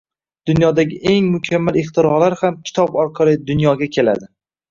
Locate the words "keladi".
3.99-4.27